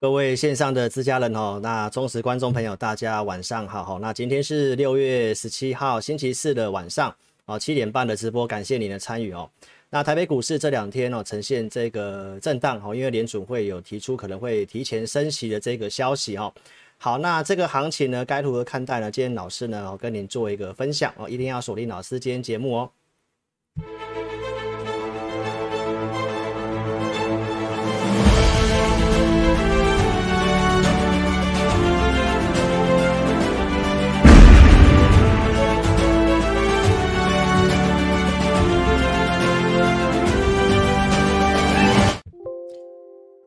[0.00, 3.98] 各位线上的自家人哦，那忠实观众朋友，大家晚上好哈。
[4.00, 9.50] 那今天是六月十七号星期四的晚上哦，七点半的直播，感谢您的参与哦。
[9.90, 16.50] 那台北股市这两天哦，呈现这个震荡哦，因为联准会有提出可能会提前升息的这个消息哦。
[16.96, 19.10] 好，那这个行情呢，该如何看待呢？
[19.10, 22.90] 今天老师呢，跟您做一个分享哦，一定要锁定老师今天节目哦。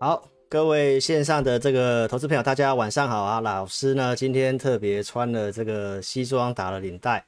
[0.04, 3.40] 好，各位线上的这个投资朋友，大家晚上好啊！
[3.40, 7.26] 老师呢，今天特别穿了这个西装，打了领带，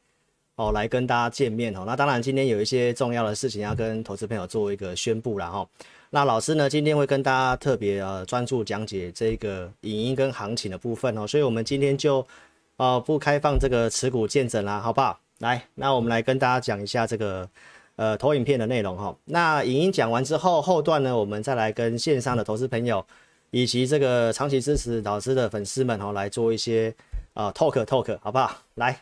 [0.57, 1.85] 哦，来跟大家见面哦。
[1.88, 5.65] 那当然，今天有一些重要的事情要跟投资朋友做一个宣布了哈。
[6.09, 11.26] 那老师呢，今天会跟大家特别呃专注讲解这个影音跟行情的部分哦。
[11.26, 12.27] 所以我们今天就
[12.76, 15.18] 呃不开放这个持股见证啦，好不好？
[15.40, 17.49] 来，那我们来跟大家讲一下这个。
[17.98, 23.05] 呃，投影片的内容哈，那影音讲完之后，后段呢，我们再来跟线上的投资朋友
[23.52, 26.93] 以及这个长期支持老师的粉丝们哈，来做一些
[27.35, 28.57] 呃 talk talk，好不好？
[28.74, 28.99] 来，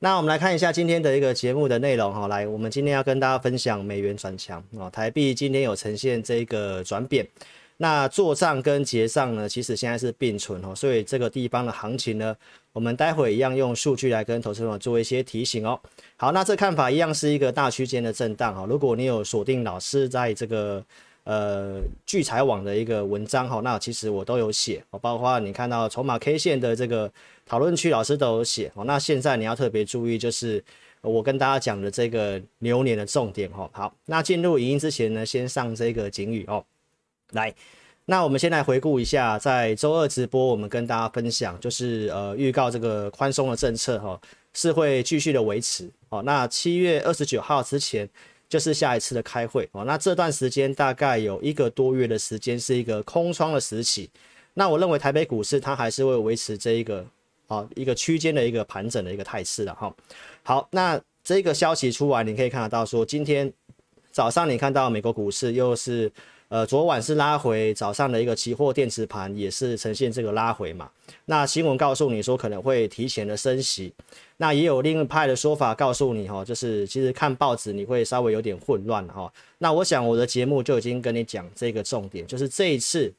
[0.00, 7.24] 那我们来看一下今天的一个节目的内容哈，来，我们今天要跟大家分享美元转强啊，台币今天有呈现这个转贬。
[7.78, 12.36] 那做账跟结账呢，其实现在是并存哦，所以这个地方的行情呢，
[12.72, 15.78] 我们待会一样用数据来跟投资朋友做一些提醒哦。
[16.16, 18.64] 好，那这看法一样是一个大区间的震荡哈。
[18.68, 20.84] 如果你有锁定老师在这个
[21.24, 27.10] 呃聚财网的一个文章哈，那其实我都有写哦，包括你看到筹码 K 线的这个
[27.44, 28.84] 讨论区，老师都有写哦。
[28.84, 30.62] 那现在你要特别注意，就是
[31.00, 33.68] 我跟大家讲的这个牛年的重点哈。
[33.72, 36.64] 好，那进入影音之前呢，先上这个警语哦。
[37.32, 37.54] 来，
[38.04, 44.20] 那我们先来回顾一下，在周二直播，我们跟大家分享，就是呃预告这个宽松的政策哈，
[44.52, 46.22] 是会继续的维持哦。
[46.22, 48.08] 那七月二十九号之前，
[48.48, 49.84] 就是下一次的开会哦。
[49.84, 54.10] 那这段时间大概有一个多月的时间，是一个空窗的时期。
[54.54, 57.06] 那我认为台北股市它还是会维持这一个
[57.46, 59.94] 啊一个区间的一个盘整的一个态势的哈。
[60.42, 63.50] 好，那这个消息出来，你可以看得到说，今天
[64.10, 66.12] 早上你看到美国股市又是。
[66.52, 70.90] 呃，昨晚是拉回，早上的一个期货电池盘也是呈现这个拉回嘛。
[71.24, 73.90] 那新闻告诉你说可能会提前的升息，
[74.36, 79.32] 那也有另一派的说法告诉你哈，就是其实看报纸你会稍微有点混乱哈。
[79.56, 83.10] 那我想我的节目就已经跟你讲这个重点，就是这一次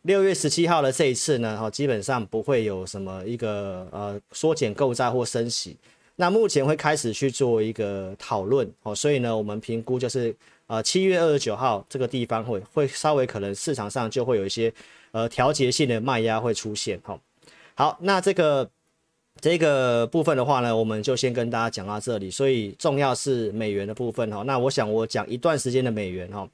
[0.00, 5.76] 六月十七号的这一次呢，哈，基本上不会有什么一个呃缩减购债或升息。
[6.16, 10.34] 那目前会开始去做一个讨论哦，所以呢，我们评估就是。
[10.66, 14.72] 呃，七月二十九号这个地方会会稍微可能市场上就会有一些
[15.12, 17.20] 呃调节性的卖压会出现哈。
[17.74, 18.66] 好，那这个
[19.38, 22.30] 这个部分的话呢，我们就先跟大家讲到这里。
[22.30, 24.42] 所以重要是美元的部分哈。
[24.44, 26.48] 那我想我讲一段时间的美元哈，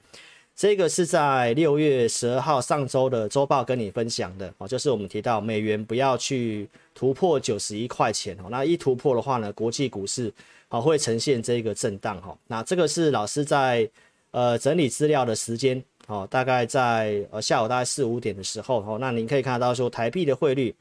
[0.61, 8.49] 这个是在六月十二号上周的周报跟你分享的哦，就是我们提到美元不要去突破九十一块钱哦。
[8.51, 10.31] 那一突破的话呢，国际股市。
[10.69, 12.37] 好，会呈现这个震荡哈。
[12.47, 13.89] 那这个是老师在
[14.33, 20.75] 呃整理资料的时间，哦，大概在呃下午大概四五点的时候，哦，那您可以看到说台币的汇率，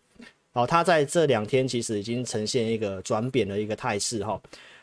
[0.51, 4.40] 哦，它在这两天其实已经呈现一个转贬的一个态势哈。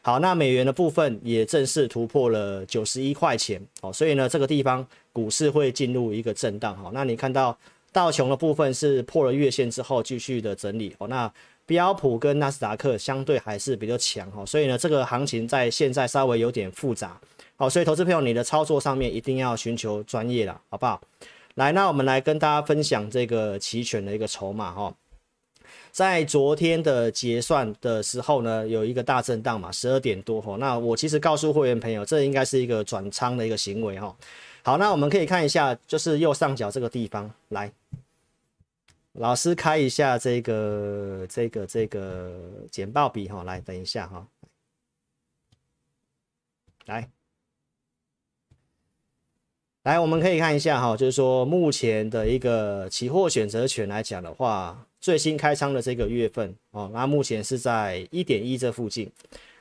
[0.06, 6.93] 好，那美元的部分也正式突破了九十一块钱，哦，所以呢这个地方股市会进入一个震荡哈。
[6.94, 7.59] 那你看到
[7.91, 11.28] 道琼的部分是破了月线之后继续的整理哦，那。
[11.69, 17.21] 标普跟纳斯达克相对还是比较强哈，所以呢，这个行情在现在稍微有点复杂，
[17.56, 21.03] 好，所以投资朋友你的操作上面一定要寻求专业了，好不好？
[21.56, 24.94] 来，那我们来跟大家分享这个期权的一个筹码哈，
[25.96, 34.14] 在昨天的结算的时候呢，有一个大震荡嘛，十二点多哈，那我其实告诉会员朋友，这应该是一个转仓的一个行为哈，
[34.62, 37.72] 好，那我们可以看一下，就是右上角这个地方来。
[39.14, 42.31] 老师开一下这个这个这个
[42.70, 44.26] 简报笔哈，来等一下哈，
[46.84, 47.08] 来。
[49.84, 59.08] 来，我们可以看一下哈，就是说目前的一个期货选择权来讲的话，最新开仓的这个月份哦，那目前是在一点一这附近。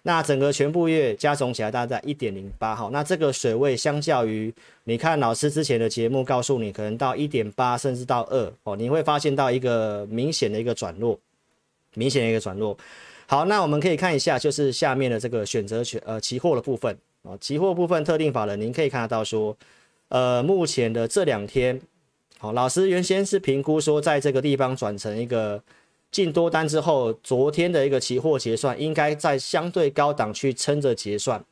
[0.01, 4.51] 那整个全部月加总起来大概在一点零八哈，那这个水位相较于
[4.85, 11.19] 你看老师之前的节目告诉你，可能到一点八甚至到二哦，你会发现到一个明显的一个转弱，
[11.93, 12.75] 明显的一个转弱。
[13.27, 19.55] 好，那我们可以看一下，就是下面的这个选择权呃期货的部分啊，期货部分特定法人，您可以看得到说，
[20.09, 21.79] 呃，目前的这两天
[22.37, 25.61] 好，老师原先是评估说，在这个地方转成一个
[26.11, 31.43] 进多单之后，昨天的一个期货结算应该在相对高档去撑着结算，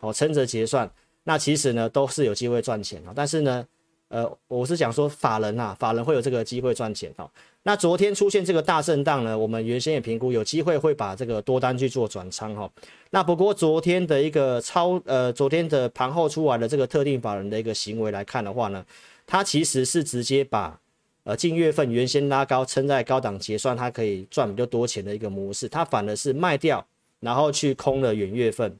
[0.00, 0.90] 哦，撑着结算，
[1.24, 3.12] 那其实呢都是有机会赚钱的。
[3.14, 3.64] 但是呢，
[4.08, 7.30] 呃，我是讲说法人啊，法人会有这个机会赚钱哦。
[7.62, 12.68] 那昨天出现这个大震荡呢，我们原先也评估有机会会把这个多单去做转仓哈。
[13.10, 18.82] 那不过昨天的一个超呃，昨天的盘后出来的这个特定法人的一个行为来看的话呢，
[19.30, 20.80] 它其实是直接把
[21.22, 26.84] 呃近月份原先拉高撑在高档结算，它可以赚比较多钱的一个模式，它反而是卖掉，
[27.20, 28.76] 然后去空了远月份。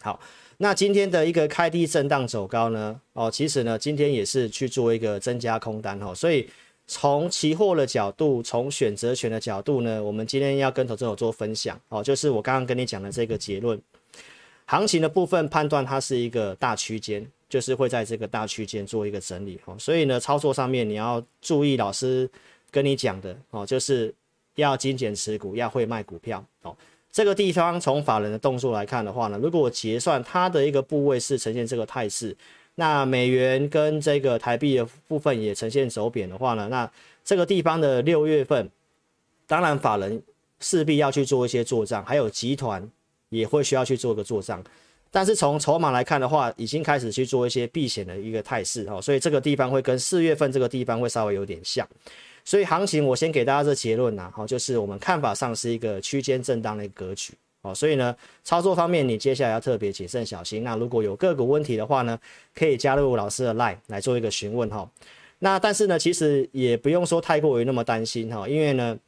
[0.00, 0.20] 好。
[0.60, 3.00] 那今天的一个开低震荡走高呢？
[3.12, 6.50] 哦，其实呢，今天也是去做一个增加空单哈，所以
[6.88, 13.80] 从期货的角度，从选择权的角度呢，我们今天要跟投资者做分享哦，就是我刚刚跟你讲的这个结论，
[14.66, 22.28] 行情的部分判断它是一个大区间，就是会在这个大区间做一个整理哦，所以呢，操作上面你要注意老师
[22.70, 24.14] 跟你讲的哦，就是
[24.56, 26.76] 要精简持股，要会卖股票哦。
[27.10, 32.36] 这个地方从法人的动作来看的话呢，如果我结算它的一个部位是呈现这个态势，
[32.74, 36.88] 那美元跟这个台币的部分也呈现走贬的话呢，那
[37.24, 38.70] 这个地方的六月份，
[39.46, 40.22] 当然法人
[40.60, 42.88] 势必要去做一些做账，还有集团
[43.30, 44.62] 也会需要去做个做账，
[45.10, 51.86] 但是从筹码来看的话，已经开始去做一些避险的一个态势哦，所以这个地方会跟四月份这个地方会稍微有点像。
[52.44, 60.64] 所以行情，我先给大家这结论呐，好，就是我们看法上是一个区间震荡的一个格局，哦，所以呢，操作方面你接下来要特别谨慎小心。
[60.64, 62.18] 那如果有个股问题的话呢，
[62.54, 64.88] 可以加入老师的 LINE 来做一个询问哈。
[65.40, 68.98] 那但是呢，其实也不用说太过于那么担心哈，因为呢，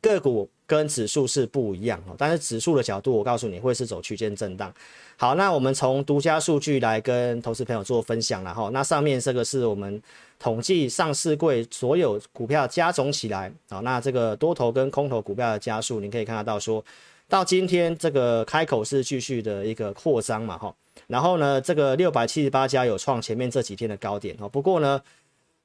[0.00, 4.72] 个股跟指数是不一样哈，但是指数的角度，我告诉你会是走区间震荡。
[5.16, 8.70] 好，那我们从独家数据来跟投资朋友做分享了哈。
[8.72, 10.00] 那上面这个是我们
[10.38, 16.84] 统计上市柜所有股票加总起来啊，那这个多头跟空头股票的加数，你可以看得到说，
[17.28, 20.72] 到今天这个开口是继续的一个扩张嘛哈。
[21.06, 24.48] 然后呢，这个六百七十八家有创前面这几天的高点哈。
[24.48, 25.00] 不过呢，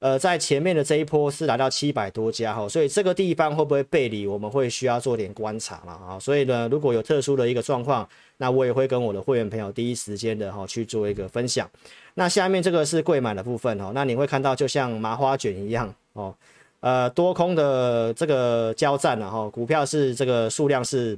[0.03, 6.19] 呃，在前面的这一波是来到七百多家哈，所以这个地方会不会背离，我们会需要做点观察嘛啊。
[6.19, 8.05] 所以呢，如果有特殊的一个状况，
[8.35, 11.69] 那我也会跟我的会员朋友第一时间的哈去做一个分享。
[12.15, 16.35] 那下面这个是贵买的部分哦，那你会看到就像麻花卷一样哦，
[16.81, 21.17] 呃多空的这个交战了哈，股票是这个数量是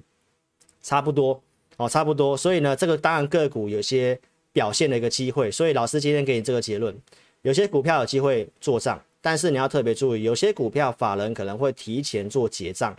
[0.83, 1.41] 差不多
[1.77, 4.15] 哦，差不多，所以呢这个当然个股有些
[4.53, 6.95] 表现的一个机会，所以老师今天给你这个结论，
[7.45, 12.95] 有些股票有机会做账，但是你要特别注意，有些股票法人可能会提前做结账。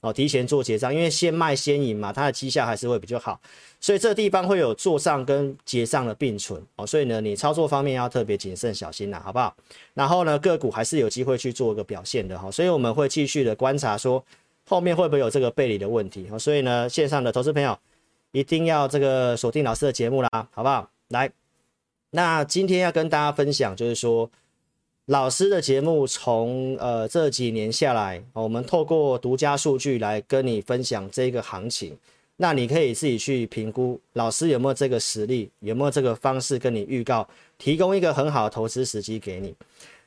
[0.00, 3.40] 哦，提前做结账，因为先卖先赢嘛，它的绩效还是会比较好，
[3.80, 9.52] 所以这地方会有做账跟结账的并存哦，所以呢，你操作方面要特别谨慎小心啦，好不好？
[9.94, 14.24] 然后呢，个股还是有机会去做一个表现的哈，所以我们会继续的观察说
[14.68, 17.76] 后面会不会有这个背离的问题，所以呢，线上的投资朋友
[18.30, 20.88] 一定要这个锁定老师的节目啦，好不好？
[21.08, 21.28] 来，
[22.10, 24.30] 那今天要跟大家分享就是说。
[25.10, 31.96] 老师的节目从呃这几年下来，我们透过独家数据来跟你分享这个行情，
[32.36, 37.26] 那你可以自己去评估老师有没有这个实力，有没有这个方式跟你预告，
[37.56, 39.54] 提供一个很好的投资时机给你。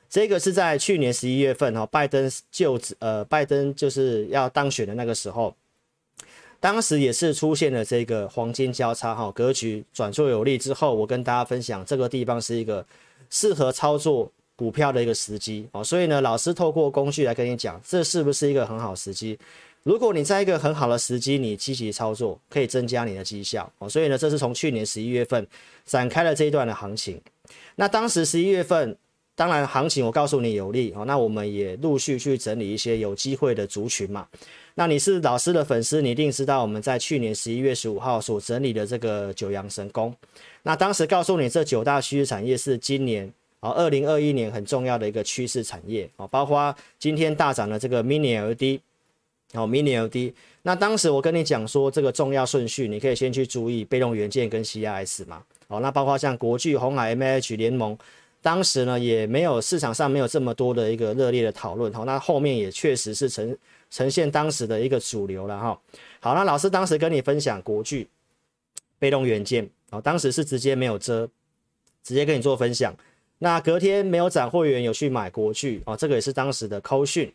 [0.07, 5.51] 这个是在去年十一月份哈，拜登就职呃拜登就是要当选的那个时候，
[6.61, 12.85] 当时也是出现了这个黄金交叉哈格局转作有利之后，我跟大家分享这个地方是一个
[13.29, 14.31] 适合操作。
[14.53, 19.35] 股票的一个时机哦，所以呢，老师透过工具来跟你讲，这是不是一个很好时机？
[19.81, 23.89] 如果你在一个很好的时机，你积极操作，可以增加你的绩效哦。
[23.89, 25.47] 所以呢，这是从去年十一月份
[25.83, 27.19] 展开了这一段的行情。
[27.75, 28.95] 那当时十一月份，
[29.35, 34.27] 当然行情我告诉你有利哦，那我们也陆续去整理一些有机会的族群嘛。
[34.75, 40.15] 那你是老师的粉丝，你一定知道我们在去年十一月十五号所整理的这个九阳神功。
[40.63, 43.31] 那当时告诉你这九大趋势产业是今年。
[43.63, 48.79] 好，二零二一年很重要的一个趋势产业哦，包括今天大涨的这个 Mini LED，
[49.53, 50.33] 哦 Mini LED。
[50.63, 55.43] 那当时我跟你讲说这个重要顺序，你可以先去注意被动元件跟 CIS 嘛。
[55.67, 57.95] 哦，那包括像国巨、红海、MH 联盟，
[58.41, 61.93] 当时呢也没有市场上没有这么多的一个热烈的讨论。
[61.93, 63.55] 好，那后面也确实是呈
[63.89, 65.79] 呈现当时的一个主流了哈。
[66.19, 68.07] 好，那老师当时跟你分享国巨
[68.97, 71.29] 被动元件，哦，当时是直接没有遮，
[72.03, 72.95] 直接跟你做分享。
[73.37, 77.31] 那隔天没有涨，会员有去买国巨哦，这个也是当时的扣讯。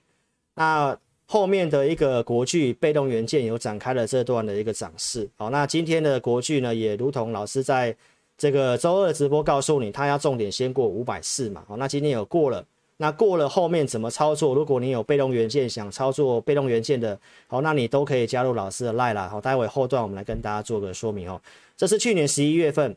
[0.55, 0.97] 那
[1.27, 5.29] 后面的一个国巨被动元件有展开了这段的一个涨势。
[5.37, 7.95] 好，那今天的国巨呢，也如同老师在
[8.39, 11.65] 这个周二直播告诉你，它要重点先过五百四嘛。
[11.67, 12.65] 好，那今天有过了
[12.99, 14.55] 那过了后面怎么操作？
[14.55, 19.29] 如果你有被动元件想操作被动元件的，好，那你都可以加入老师的 Line 啦。
[19.29, 21.41] 好，待会后段我们来跟大家做个说明哦。
[21.77, 22.97] 这是去年十一月份，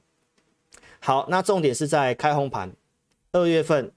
[0.99, 2.71] 好，那重点是在开红盘。
[3.33, 3.91] 二月份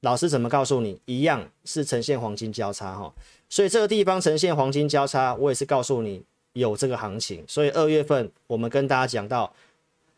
[0.00, 1.00] 老师怎么告诉你？
[1.06, 3.14] 一样是呈现黄金交叉哈，
[3.48, 6.22] 所以这个地方呈现黄金交叉，我也是告诉你
[6.54, 7.44] 有这个行情。
[7.46, 9.52] 所以二月份我们跟大家讲到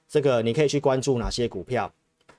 [0.09, 1.93] 这个，你可以去关注哪些股票。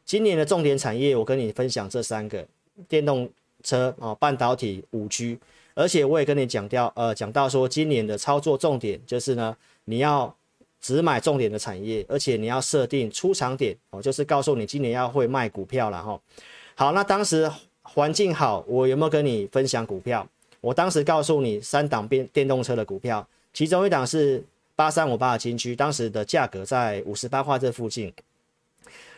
[0.05, 2.45] 今年的重点产业，我跟你分享这三个。
[2.88, 3.27] 电动
[3.63, 5.39] 车啊，半导体、五 G，
[5.74, 10.31] 而且我也跟你讲掉，呃，讲到说今年的操作重点就是呢，你要
[10.79, 16.21] 只买重点的产业，而且你要设定出场点哦，就是告诉你今年要会卖股票了哈。
[16.75, 20.27] 好，那当时环境好，我有没有跟你分享股票？
[20.62, 24.43] 我当时告诉你三档电电动车的股票，其中一档是
[24.77, 28.13] 八三五八的金居，当时的价格在五十八块这附近。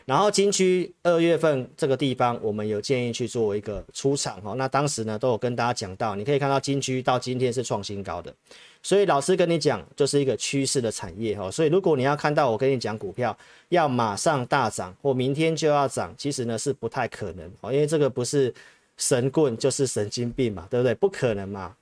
[0.05, 4.53] 然后金居二月份这个地方，我们有建议去做一个出场哈。
[4.53, 8.33] 那当时呢都有跟大家讲到，你可以看到金居到今天是创新高的，
[8.81, 11.51] 所以老师跟你讲，就是一个趋势的产业哈。
[11.51, 13.37] 所以如果你要看到我跟你讲股票
[13.67, 18.51] 要马上大涨或明天就要涨，其实呢是不太可能哦，因为这个不是
[18.97, 20.95] 神棍就是神经病嘛，对不对？
[20.95, 21.75] 不可能嘛。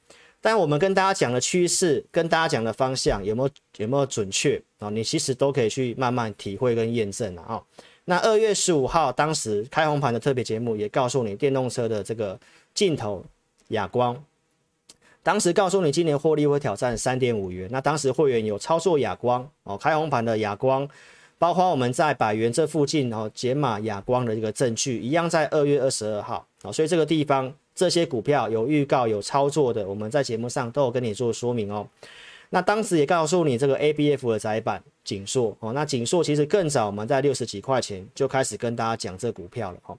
[0.48, 3.50] 但我们跟大家讲的趋势，跟大家讲的方向有没有
[3.80, 4.89] 有没有准确啊？
[4.89, 7.62] 你其实都可以去慢慢体会跟验证了啊。
[8.06, 12.39] 那二月十五号，当时开红盘的特别节目也告诉你电动车的这个
[12.74, 13.25] 镜头
[13.68, 14.24] 哑光，
[15.22, 17.68] 当时告诉你今年获利会挑战三点五元。
[17.70, 20.88] 那当时会员有操作哑光哦，开红盘的哑光，
[21.38, 31.88] 包括我们在百元这附近哦解码哑光的一个证据，一样在二月二十二号哦，所以这个地方这些股票有预告有操作的，我们在节目上都有跟你做说明哦。
[32.50, 39.96] 那当时也告诉你这个 ABF 的窄板景硕哦，那景硕其实更早我们在六十几块钱就开始跟大家讲这股票了哦。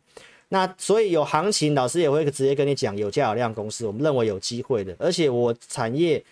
[0.48, 6.24] 那所以有行情，老师也会直接跟你讲有价有量公司，我们认为有机会的，而且我产业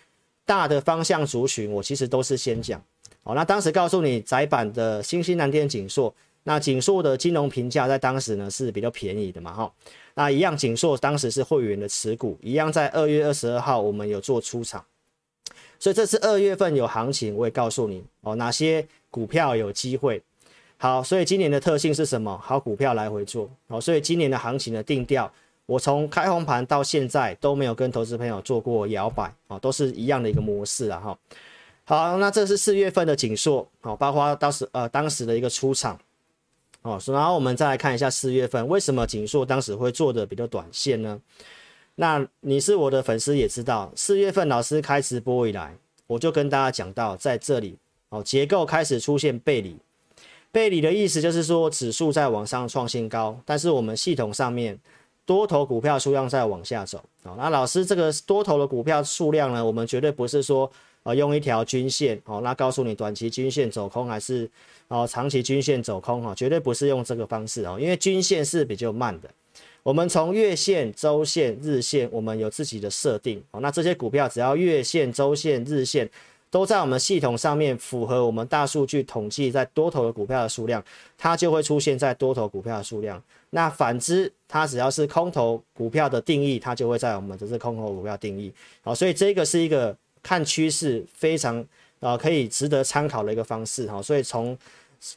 [0.43, 2.81] 大的方向族群，我其实都是先讲
[3.23, 3.33] 哦。
[3.33, 6.13] 那当时告诉你窄板的新兴南电景硕，
[6.43, 9.71] 那景硕的金融评价在当时呢是比较便宜的嘛哈。
[10.17, 14.83] 那一样景硕当时是会员的持股，一样在二月二十二号我们有做出场。
[15.77, 20.19] 所以这次二月份有行情，我也告诉你哦，哪些股票有机会。
[20.77, 22.35] 好，所以今年的特性是什么？
[22.43, 23.79] 好股票来回做哦。
[23.79, 25.31] 所以今年的行情的定调，
[25.67, 31.19] 我从开红盘到现在都没有跟投资朋友做过摇摆哦，都是一样的一个模式啊哈。
[31.83, 35.95] 好，那这是四月份的景硕哦，包括当时呃当时的一个出场
[36.81, 36.99] 哦。
[37.07, 41.19] 然后我们再来看一下四月份为什么景硕当时会做的比较短线呢？
[41.95, 47.75] 那你是我的粉丝也知道，四月份老师开直播以来，我就跟大家讲到，在这里
[48.09, 49.75] 哦，结构开始出现背离，
[50.51, 54.79] 背离的意思就是说指数在往上创新高，但是我们系统上面
[55.25, 57.33] 多头股票数量在往下走哦。
[57.35, 60.71] 那老师这个多头的股票数量呢，我们绝对不是说
[61.07, 64.49] 呃用一条均线哦，那告诉你短期均线走空还是
[64.89, 69.29] 哦长期均线走空哈，绝对不是用这个方式哦，因为均线是比较慢的。
[69.83, 73.61] 我们从月线、周线、日线，我们有自己的设定哦。
[73.61, 76.09] 那这些股票只要月线、周线、日线
[76.49, 80.83] 都在我们系统上面符合我们大数据统计在多头的股票的数量，
[81.17, 83.23] 它就会出现在多头股票的数量。
[83.51, 88.51] 那反之，它只要是空头股票的定义，它就会在我们的这空头股票定义。
[88.81, 89.95] 好，所以这个是一个
[90.27, 91.65] 看趋势非常
[92.01, 94.01] 啊可以值得参考的一个方式哈。
[94.01, 94.57] 所以从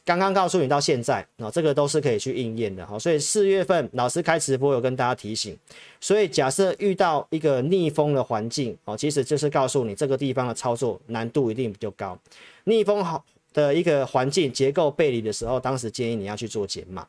[0.05, 2.97] 刚刚告诉你到现在啊，这个都是可以去应验的哈。
[2.97, 5.57] 所以四月份老师开直播有跟大家提醒，
[5.99, 12.17] 所以假设遇到一个逆风的环境哦，其实就是告诉你这个地方的操作难度一定比较高。
[12.63, 17.05] 逆风好的一个环境结构背离的时候，当时建议你要去做减码。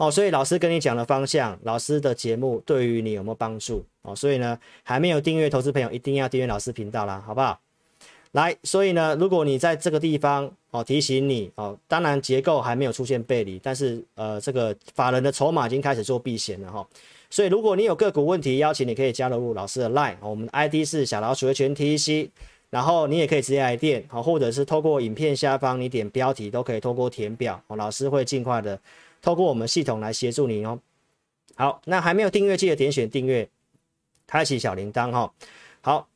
[0.00, 4.16] 哦，所以老师跟你讲的方向，老师的节目对于你有没有帮助哦？
[4.16, 7.60] 所以呢，还没有订阅投资朋友一定要订阅老师频道啦，好不好？
[8.32, 16.86] 来，所以呢，如果你在这个地方哦，提醒你哦，当然结构还没有出现背离，但是呃，这个法人的筹码已经开始做避险了哈、哦。
[17.28, 22.30] 所以如果你有个股问题，邀请你可以加入老师的 Line，、哦、我们的 ID 是小老鼠的全 TC，
[22.70, 28.80] 然后你也可以直接来电，好、哦，或者是透过影片下方你点标题都可以透过填表，哦，老师会尽快的
[29.22, 30.78] 透过我们系统来协助你哦。
[31.56, 33.48] 好，那还没有订阅记得点选订阅，
[34.26, 35.32] 开启小铃铛哈、
[35.80, 36.06] 好。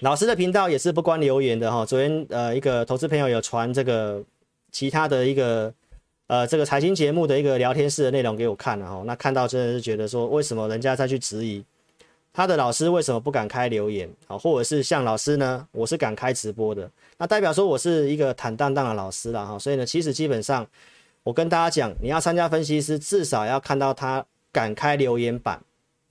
[0.00, 1.86] 老师的频道也是不关留言的哈。
[1.86, 4.20] 昨天呃，一个投资朋友有传这个
[4.72, 5.72] 其他的一个
[6.26, 9.04] 呃这个财经节目的一个聊天室的内容给我看了哈。
[9.06, 11.64] 那看到真的是觉得说，为什么人家再去质疑
[12.32, 14.36] 他的老师为什么不敢开留言啊？
[14.36, 19.56] 或者是像老师呢，我是敢开直播的，那代表说我是一个坦荡荡的老师了哈。
[19.56, 20.66] 所以呢，其实基本上
[21.24, 25.58] 我跟大家讲，你要参加分析师，至少要看到他敢开留言板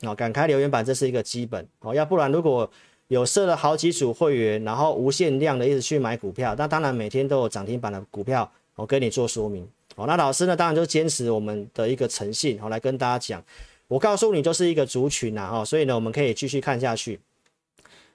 [0.01, 2.69] 啊，敢开留言板这是一个基本哦，要不然如果
[3.09, 10.07] 有设了好几组会员，然后无限量的一直去买股票，那当然每天都有涨停板的股票，我跟你做说明哦。
[10.07, 13.43] 那老师呢，当然就坚持我们的一个诚信，好来跟大家讲，
[13.87, 17.19] 我告诉你就是一个族群呐，哈，所以呢，我们可以继续看下去。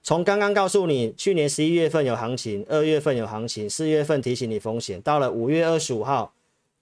[0.02, 6.32] 从刚刚告诉你，去年十一月份有行情，二月份有行情，四月份提醒你风险，到了五月二十五号，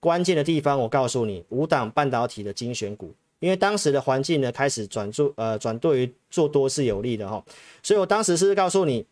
[0.00, 7.44] 关键的地方我告诉你，五档半导体的精选股，因为当时的环境呢开始转做呃转对于做多是有利的哈，
[7.82, 9.04] 所以我当时是告诉你，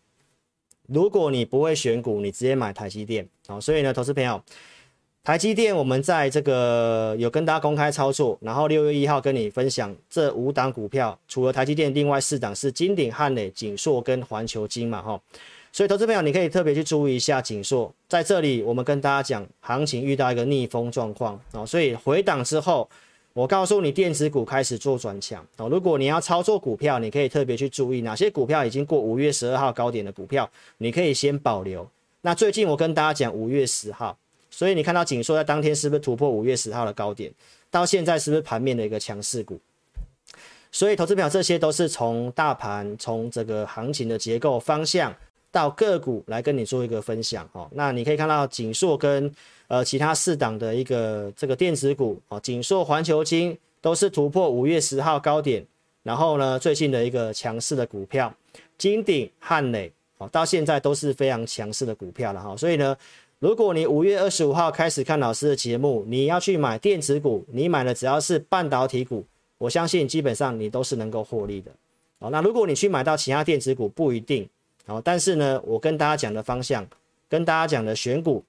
[0.86, 3.28] 如果你不会选股，你直接买台积电。
[3.46, 4.40] 啊，所以呢，投资朋友。
[5.22, 15.18] 台积电，我们在这个有跟大家公开操作，然后六月一号跟你分享这五档股票，除了台积电，另外四档是金鼎、汉磊、景硕跟环球金嘛，哈，
[15.74, 22.88] 所以投资朋友你可以特别去注意一下景硕，在这里我们跟大家讲，行情遇到一个逆风状况啊，所以回档之后，
[23.32, 31.84] 我告诉你电子股开始做转强啊，如果你要操作股票，你可以特别去注意哪些股票已经过五月十二号高点的股票，你可以先保留。
[32.20, 34.16] 那最近我跟大家讲五月十号。
[34.52, 37.32] 所以你看到景硕在当天是不是突破五月十号的高点？
[37.72, 39.58] 到现在是不是盘面的一个强势股？
[40.70, 45.12] 所以投资表这些都是从大盘、从这个行情的结构方向
[45.54, 47.70] 到个股来跟你做一个分享哦。
[47.72, 49.32] 那你可以看到景硕跟
[49.68, 55.64] 呃其他四档的一个这个电子股哦，景硕、环球晶都是突破五月十号高点，
[56.02, 58.34] 然后呢最近的一个强势的股票，
[58.76, 62.56] 金鼎、汉磊哦，到现在都是非常强势的股票了哈。
[62.56, 62.96] 所以呢。
[63.40, 69.22] 如果你五月二十五号开始看老师的节目，你要去买电子股，你买的只要是半导体股，
[69.58, 71.70] 我相信基本上你都是能够获利的。
[72.20, 74.48] 哦，那如果你去买到其他电子股，不一定。
[74.86, 76.86] 哦，但是呢，我跟大家讲的方向，
[77.28, 78.44] 跟大家讲的选股，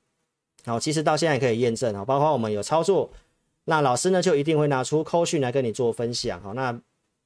[0.66, 3.10] 好，其实到现在可以验证啊，包括我们有操作，
[3.66, 6.42] 那老师呢就一定会拿出扣讯来跟你做分享。
[6.42, 6.80] 好，那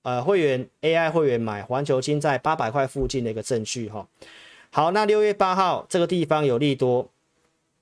[0.04, 4.08] 呃会员 AI 会员买环球金在八百块附近的一个证据哈。
[4.72, 7.10] 好，那六月八号这个地方有利多。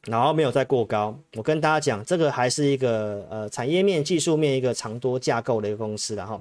[0.03, 6.39] 然后没有再过高，我跟大家讲，这个还是一个呃产业面、技术面一个长多架构的一个公司，然后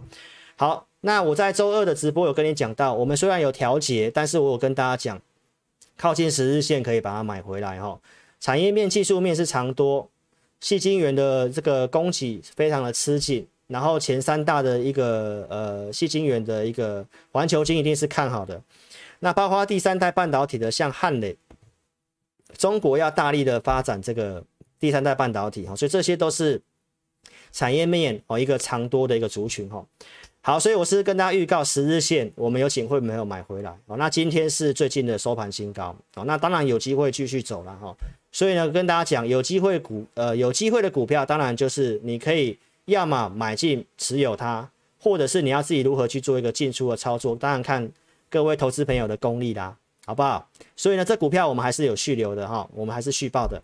[0.54, 5.22] 好，那我在周二的直播有跟你讲到，我们虽然有调节，但是我有跟大家讲，
[5.96, 8.00] 靠近十日线可以把它买回来哈。
[8.40, 10.10] 产业面、技术面是长多，
[10.60, 18.60] 细晶圆的这个供给非常的吃紧，然后前三大的一个呃细晶圆的一个环球晶一定是看好的，
[19.20, 21.36] 那包括第三代半导体的像汉磊。
[22.56, 24.42] 中国要大力的发展这个
[24.78, 26.62] 第三代半导体哈，所以这些都是
[27.52, 29.84] 产业面哦，一个长多的一个族群哈。
[30.46, 33.96] 好，所以我是跟大家预告十日线，我们有请会没有买回来哦。
[33.96, 37.92] 那今天是最近的收盘新高哦，那当然有机会继续走了哈。
[38.30, 47.90] 所以呢，跟大家讲，有机会股呃有机会的股票，当然就是你可以要么买进持有它，或者是你要自己如何去做一个进出的操作，当然看
[48.30, 49.76] 各位投资朋友的功力啦。
[50.04, 50.48] 好不好？
[50.76, 53.60] 所以呢，这股票我们还是有续留的哈，我们还是续报的。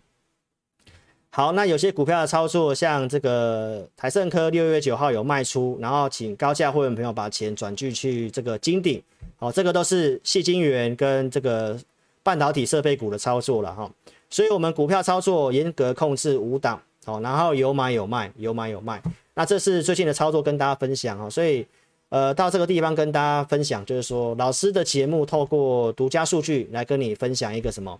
[1.35, 9.01] 好，那有些股票的操作，像这个台盛科六月九号有卖出，然后请高价会员朋友把钱转进去这个金鼎，
[9.39, 11.75] 哦，这个都是矽晶圆跟这个
[12.21, 13.89] 半导体设备股的操作了哈。
[14.29, 19.01] 所以我们股票操作严格控制五档，哦，然后有买有卖，有买有卖。
[19.33, 21.65] 那这是最近的操作跟大家分享哦，所以。
[22.09, 27.99] 呃，到这个地方跟大家分享，就是说老师的节目透过独家数据来跟你分享一个什么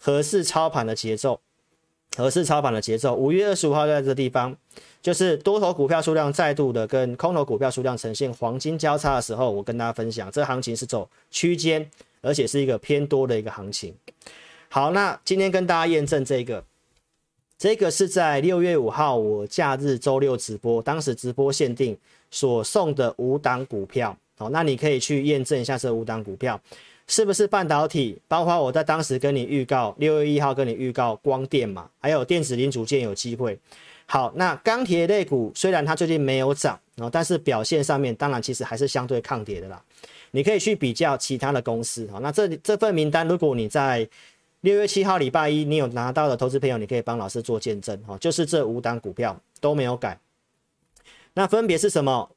[0.00, 1.38] 合适操盘的节奏，
[2.16, 3.14] 合适操盘的节奏。
[3.14, 4.56] 五月二十五号在这个地方，
[5.00, 11.88] 就是多头股票数量再度的跟空头股票数量呈现黄金交叉的时候，我跟大家分享，这行情是走区间，
[12.20, 13.94] 而且是一个偏多的一个行情。
[14.68, 16.64] 好，那今天跟大家验证这个，
[17.58, 21.96] 这个是在六月五号我假日周六直播，当时直播限定。
[22.34, 26.58] 所送的五档股票，好，那你可以去验证一下这五档股票
[27.06, 33.58] 是不是半导体，包括我在当时跟你预告，六月一号跟你预告光电嘛，还有电子零组件有机会。
[34.06, 39.82] 好，那钢铁类股虽然它最近没有涨，哦，但是表现上面当然其实还是相对抗跌的啦。
[40.32, 44.06] 你可以去比较其他的公司，好，那这这份名单，如果你在
[44.62, 50.18] 六月七号礼拜一你有拿到的投资朋友，你可以帮老师做见证，哈，就是这五档股票都没有改。
[51.34, 52.30] 那分别是什么？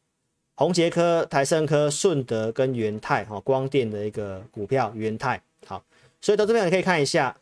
[0.55, 5.83] 宏捷科、台盛科、顺德跟元泰哈，光电的一个股票元泰好，
[6.21, 7.35] 所以到这边你可以看一下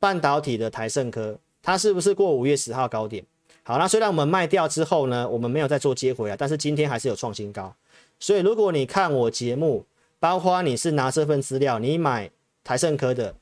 [0.00, 3.24] 半导体的台胜科，它是不是过五月十号高点？
[3.62, 7.72] 好，那虽然我们卖掉之后呢，我们没有再做接回来，但是今天还是有创新高。
[8.18, 9.84] 所以如果你看我节目，
[10.18, 12.28] 包括你是拿这份资料，你买
[12.64, 13.34] 台胜科的，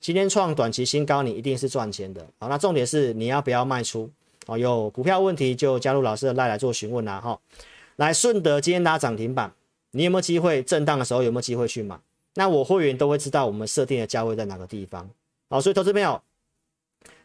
[0.00, 2.26] 今天创短期新高，你一定是赚钱的。
[2.40, 4.10] 好，那重点是你要不要卖出？
[4.46, 7.38] 哦，有股票问题就加入老师的赖来做询问啦哈。
[7.96, 9.52] 来，顺德今天拉涨停板，
[9.92, 11.96] 你有没有机会震荡的时候有没有机会去买？
[12.34, 15.08] 那我会员都会知道我们设定的价位在哪个地方。
[15.48, 16.20] 好，所以投资朋友，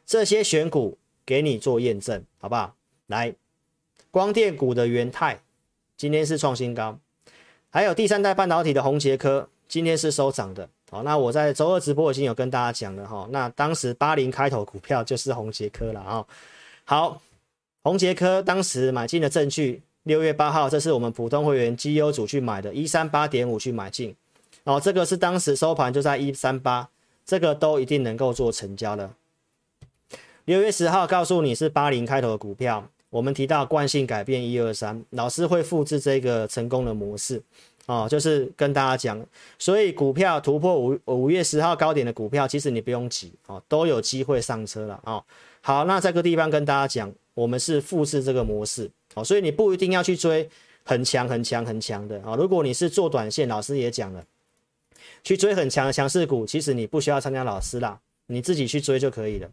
[0.06, 2.76] 这些选股给你做验证，好不好？
[3.08, 3.34] 来，
[4.12, 5.42] 光电股的元泰
[5.98, 7.00] 今天是创新高，
[7.72, 10.70] 还有第三代半导体的宏杰科今天是收涨的。
[10.92, 16.24] 好，那我在周二直播已经有跟大家讲了哈，那当时八零开头股票就是宏杰科了啊。
[16.86, 17.20] 好，
[17.82, 19.82] 宏杰科当时买进的证据。
[20.10, 24.16] 六月八号，这是我们普通会员绩优组去买的，一三八点五去买进，
[24.64, 26.90] 哦，这个是当时收盘就在一三八，
[27.24, 29.12] 这个都一定能够做成交的。
[30.46, 37.40] 六月十号告诉你是八零开头的股票，我们提到惯性改变一二三，老师会复制这个成功的模式，
[37.86, 39.24] 哦，就是跟大家讲，
[39.60, 45.24] 所以股票突破五五月十号高点的股票，其实你不用急，哦，都有机会上车了，哦，
[45.62, 48.90] 好，那这个地方跟大家讲，我们是复制这个模式。
[49.16, 50.50] 哦，所以你不一定要去追
[50.84, 52.36] 很强、很强、很强的啊。
[52.36, 54.24] 如果你是做短线，老师也讲了，
[55.24, 59.50] 去追很强的强势股，其实你不需要参加老师啦，你自己去追就可以了。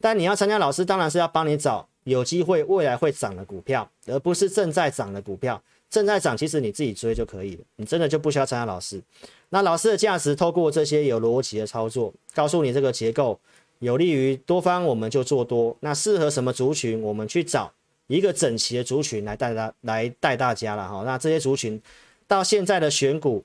[0.00, 5.62] 但你要参加老师，当然是要帮你找有机会未来会涨的股票，而不是正在涨的股票。
[5.90, 9.02] 正在涨，其实你自己追就可以了，你真的就不需要参加老师。
[9.48, 13.38] 那老师的价值，透过这些有逻辑的操作，告诉你这个结构
[13.80, 15.76] 有利于多方，我们就做多。
[15.80, 17.72] 那适合什么族群，我们去找。
[18.16, 21.80] 一个整齐的族群来带大来带大家了哈，那这些族群
[22.26, 23.44] 到现在的选股，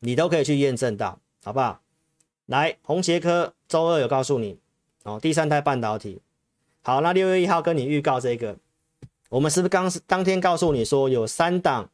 [0.00, 1.80] 你都可以去验证到，好不好？
[2.46, 4.58] 来，宏捷科周二有告诉你
[5.04, 6.20] 哦，第三代半导体。
[6.82, 8.56] 好，那六月一号跟你预告这个，
[9.28, 11.88] 我们是不是刚当天告诉你说有三档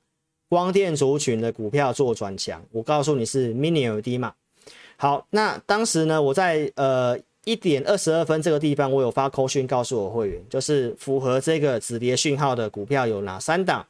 [0.49, 2.64] 光电族群的股票做转强？
[2.72, 4.35] 我告诉你是 Mini LED 嘛。
[4.96, 7.18] 好，那当时呢，我在呃。
[7.46, 13.87] 一点二十二分这个地方，我有发扣讯告诉我会员，就是符合这个止跌讯号的股票有哪三档？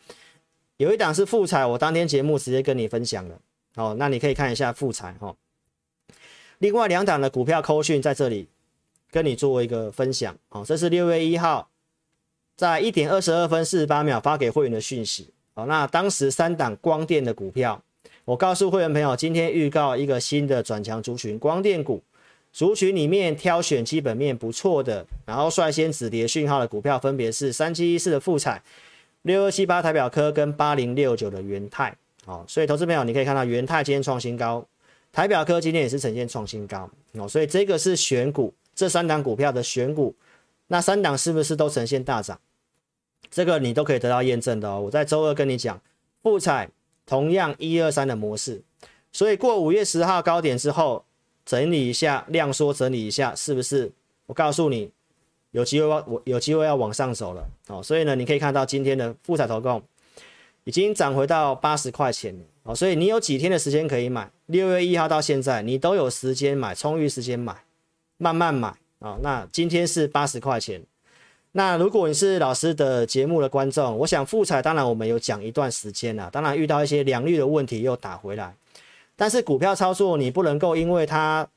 [0.77, 3.41] 有一档是富彩，我当天节目直接跟你分享了。
[3.77, 5.35] 哦，那你可以看一下富彩哈。
[6.59, 8.47] 另外两档的股票扣讯在这里
[9.11, 10.37] 跟你做一个分享。
[10.51, 11.71] 哦，这是六月一号
[12.57, 15.31] 在一点二十二分四十八秒发给会员的讯息。
[15.55, 17.83] 哦，那当时三档光电的股票，
[18.27, 22.03] 我告诉会员朋友，今天预告一个新的转强族群，光电股。
[22.57, 28.63] 族群里面挑选基本面不错的，然后率先止跌讯号的股票，分别是三七一四的富彩、
[29.21, 31.95] 六二七八台表科跟八零六九的元泰。
[32.25, 34.67] 哦，所以投资朋友你可以看到元泰今天创新高，
[35.13, 36.89] 台表科今天也是呈现创新高。
[37.13, 40.15] 哦，所以这个是选股，这三档股票的选股，
[40.69, 42.41] 那三档是不是都呈现大涨？
[43.31, 44.81] 这个你都可以得到验证的哦。
[44.81, 45.79] 我在周二跟你讲，
[46.23, 46.71] 富彩
[47.05, 48.63] 同样一二三的模式，
[49.13, 51.05] 所以过五月十号高点之后。
[51.47, 53.91] 整理一下，量缩整理一下，是不是？
[54.27, 54.91] 我告诉你，
[55.53, 57.81] 有机会要我有机会要往上走了哦。
[57.81, 59.81] 所以呢，你可以看到今天的复采投控
[60.65, 62.75] 已经涨回到八十块钱了哦。
[62.75, 64.29] 所以你有几天的时间可以买？
[64.47, 67.57] 六月一号到现在，你都有时间买，充裕时间买，
[68.19, 69.19] 慢慢买啊、哦。
[69.23, 70.83] 那今天是八十块钱。
[71.53, 78.55] 那如果你是老师的节目的观众，我想复采当然我们有讲一段时间了，当然遇到一些良率的问题又打回来。
[79.17, 81.49] 但是股票操作，你不能够因为它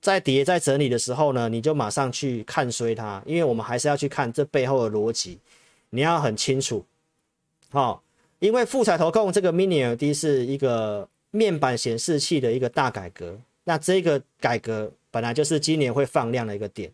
[0.00, 5.38] 在跌在整理的时候呢，你就马上去看衰它，因为我们还是要去看这背后的逻辑，
[5.90, 6.84] 你要很清楚。
[7.70, 8.00] 好、哦，
[8.38, 16.90] 因为富彩投控这个 Mini LED 是一个面板显示器的一个大改革，那这个改革本来就是今年会放量的一个点。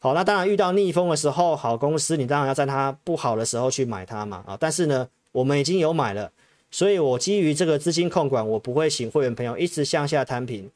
[0.00, 4.42] 好，那当然遇到逆风的时候，好公司你当然要在它不好的时候去买它嘛。
[4.46, 6.32] 啊，但是呢，我们已经有买了。
[6.70, 10.70] 所以，我基于这个资金控管，我不会请会员朋友一直向下摊平。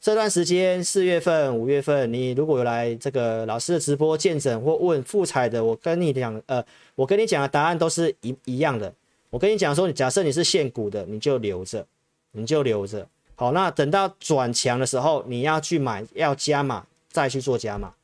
[0.00, 6.62] 这段时间，四月份、五月份，你如果有来这个老师的直播见证或问复采的，我跟你讲，呃，
[6.94, 8.92] 我跟你讲的答案都是一一样的。
[9.30, 11.86] 我跟你讲说，假设你是现股的，你就留着，
[12.32, 13.06] 你就留着。
[13.34, 17.94] 好，那等到转强的时候，你要去买，要加码，再去做加码。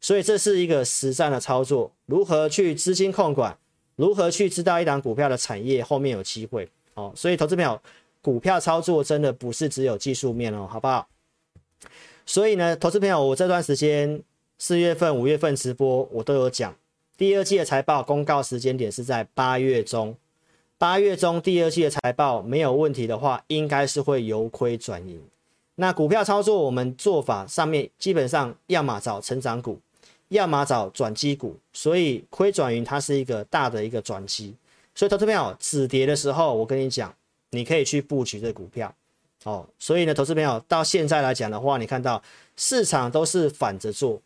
[0.00, 3.58] 所以，这是一个实战的操作，如何去资金控管，
[3.96, 6.68] 如何去知道一档股票的产业后面有机会。
[6.94, 7.80] 哦，所以投资朋友，
[8.20, 11.08] 股票操作真的不是只有技术面哦，好不好？
[12.26, 14.22] 所以呢，投资朋友，我这段时间
[14.58, 16.74] 四月份、五月份直播我都有讲，
[17.16, 20.14] 第二季的财报公告时间点是在八月中，
[20.78, 25.20] 八月中第二季的财报没有问题的话，应该是会由亏转盈。
[25.76, 29.80] 那股票操作我们做法上面基本上要么找成长股，
[30.28, 34.54] 要么找转机股，所以亏转盈它是一个大的一个转机。
[34.94, 37.14] 所以，投资朋友止跌的时候，我跟你讲，
[37.50, 38.94] 你可以去布局这股票，
[39.44, 39.66] 哦。
[39.78, 42.22] 所以呢，投资朋友到现在来讲的话，你看到
[42.56, 44.20] 市场都是反着做，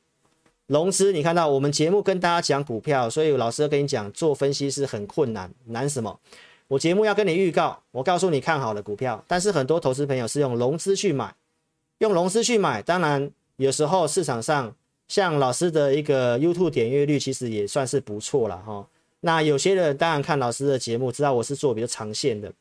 [0.66, 1.12] 融资。
[1.12, 6.18] 你看到我们节目跟大家讲股票，所以老师跟你讲做分析是很困难，难什么？
[6.66, 11.33] 我节目要跟你预告，我告诉你看好的股票，但是很多投资朋友是用融资去买，
[11.98, 14.74] 用融资去买，当然有时候市场上
[15.07, 18.85] 像老师的一个 YouTube 点阅率其实也算是不错了哈。
[19.24, 22.52] 那有些人当然看老师的节目，知道我是做比较长线的。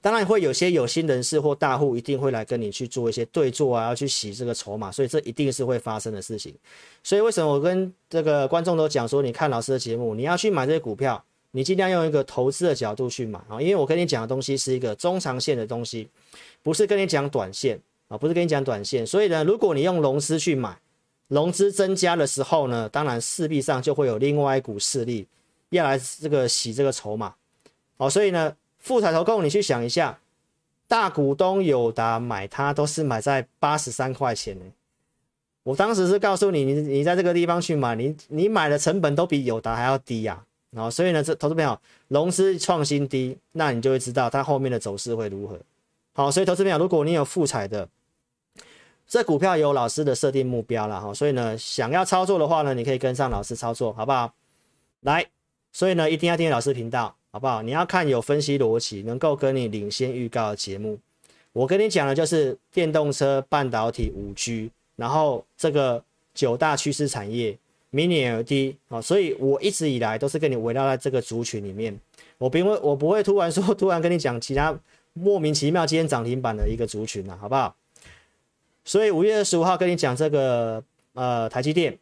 [0.00, 6.54] 当然会有些有心人士或大户一定会来跟你去做一些对做啊，要去洗这个筹码，所以这一定是会发生的事情。
[7.02, 16.08] 所以为什么我跟这个观众都讲说，你看老师的节目，你要去买这些股票，你尽量用一个投资的角度去买啊，因为我跟你讲的东西是一个中长线的东西，
[16.62, 19.04] 不是跟你讲短线啊，不是跟你讲短线。
[19.04, 20.78] 所以呢，如果你用融资去买，
[21.26, 25.26] 融资增加的时候呢，当然势必上就会有另外一股势力
[25.70, 27.34] 要来这个洗这个筹码，
[27.96, 28.56] 好，所以呢。
[28.78, 30.20] 富彩投控，你去想一下，
[30.86, 34.64] 大股东友达买它都是买在八十三块钱呢。
[35.64, 40.44] 我当时是告诉你，你你在这个地方去买，你你买的成本都比友达还要低呀。
[40.70, 41.76] 然后所以呢，这投资朋友
[42.06, 45.58] 融资创新低，那你就会知道它后面的走势会如何。
[46.12, 47.88] 好，所以投资朋友，如果你有富彩的，
[49.08, 54.32] 这股票有老师的设定目标了哈，所以呢，想要操作的话呢，你可以跟上老师操作，好不好？
[55.00, 55.26] 来，
[55.76, 57.14] 所以呢，一定要订阅老师频道。
[57.30, 57.60] 好不好？
[57.60, 60.98] 你要看有分析逻辑，能够跟你领先预告的节目。
[61.52, 67.54] 我跟你讲的就是电动车、半导体、五 G，然后这个九大趋势产业
[67.92, 71.94] ，Mini LED 啊，所以我一直以来都是跟你围绕在这个族群里面。
[72.38, 74.74] 我不会，我不会突然说，突然跟你讲其他
[75.12, 77.76] 莫名其妙今天涨停板的一个族群啊，好不好？
[78.86, 81.98] 所以五月二十五号跟你讲这个呃台积电。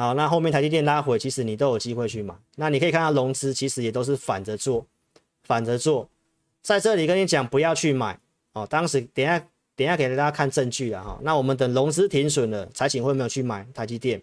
[0.00, 2.34] 好，那后面台积电拉回，其实你都有机会去买。
[2.56, 4.86] 那你可以看到融资其实也都是反着做，
[5.42, 6.08] 反着做。
[6.62, 8.18] 在这里跟你讲不要去买
[8.54, 8.66] 哦。
[8.66, 9.38] 当时等下
[9.76, 11.20] 等下给大家看证据了哈。
[11.22, 14.22] 那我们等融资停损了，才请会没有去买台积电。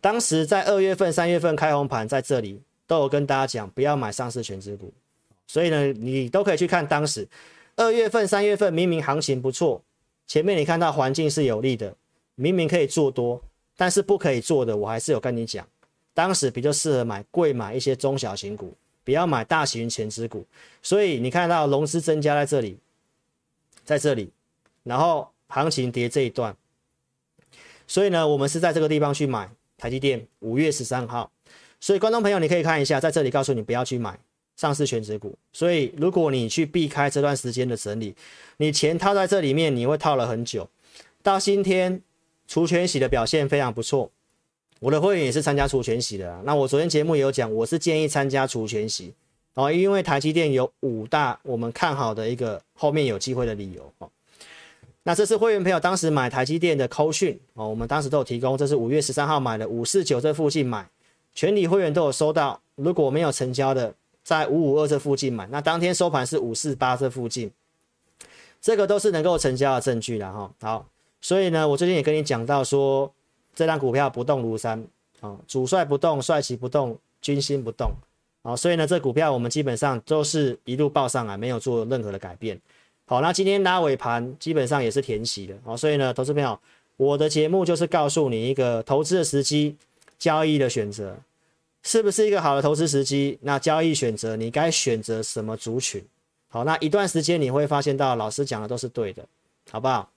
[0.00, 4.92] 当时在二月份、三月份开红盘，在这里都有跟大家讲不要买上市权值股。
[5.46, 7.28] 所以呢，你都可以去看当时
[7.76, 9.80] 二月份、三月份明明行情不错，
[10.26, 11.94] 前面你看到环境是有利的，
[12.34, 13.40] 明明可以做多。
[13.80, 15.64] 但是不可以做的，我还是有跟你讲，
[16.12, 20.44] 当时比较适合买贵买一些中小型股，不要买大型权值股。
[20.82, 22.76] 所以你看到融资增加在这里，
[23.84, 24.32] 在这里，
[24.82, 26.56] 然后行情跌这一段，
[27.86, 31.30] 所以呢，我们是在这个地方去买台积电，五月十三号。
[31.78, 34.18] 所以观众朋友，你可以看一下，在这里告诉你不要去买
[34.56, 35.38] 上市权值股。
[35.52, 38.16] 所以如果你去避开这段时间的整理，
[38.56, 40.68] 你钱套在这里面，你会套了很久，
[41.22, 42.02] 到今天。
[42.48, 44.10] 除权息的表现非常不错，
[44.80, 46.40] 我的会员也是参加除权息的。
[46.44, 49.12] 那我昨天节目也有讲，我是建议参加除权息
[49.52, 54.08] 哦，因为台积电有五大我们看好的一个后面有机会的理由哦。
[55.02, 60.88] 那这是会员朋友当时买台积电的扣讯哦，我们当时都有提供，这是五月十三号买的五四九这附近买，
[61.34, 62.60] 全体会员都有收到。
[62.76, 67.50] 如果没有成交的，在五五二这附近买，那当天收盘是五四八这附近，
[68.58, 70.50] 这个都是能够成交的证据了哈。
[70.62, 70.86] 好。
[71.20, 73.12] 所以呢，我最近也跟你讲到说，
[73.54, 74.84] 这张股票不动如山
[75.20, 77.92] 啊，主帅不动，帅旗不动，军心不动
[78.42, 82.58] 啊，所以呢，这股票我们基本上都是一路报上来，没有做任何的改变。
[83.04, 86.58] 好，那今天拉尾盘基本上也是填息的啊，所以呢，投资朋友，
[86.96, 89.74] 我的节目就是告诉你一个投资的时机，
[90.18, 91.16] 交易的选择，
[91.82, 93.38] 是不是一个好的投资时机？
[93.42, 96.04] 那交易选择，你该选择什么族群？
[96.48, 99.24] 好，那一段时间你会发现到老师讲的都是对的，
[99.70, 100.08] 好不好？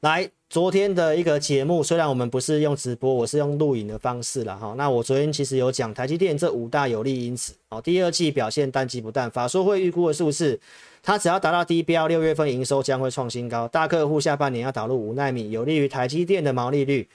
[0.00, 4.74] 来，昨天的一个节目，虽然我们不是用直播，我是用录影的方式了哈。
[4.78, 7.78] 那我昨天其实有讲台积电这五大有利因子哦。
[7.82, 10.58] 第二季表现淡季不淡，法说会预估的数字，
[11.02, 13.68] 它只要达到低标，六月份营收将会创新高。
[13.68, 17.06] 大客户下半年要导入五奈米，有利于台积电的毛利率。